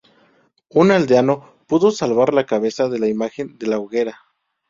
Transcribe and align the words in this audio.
Un 0.71 0.89
aldeano 0.89 1.59
pudo 1.67 1.91
salvar 1.91 2.33
la 2.33 2.47
cabeza 2.47 2.89
de 2.89 2.97
la 2.97 3.07
imagen 3.07 3.59
de 3.59 3.67
la 3.67 3.77
hoguera. 3.77 4.17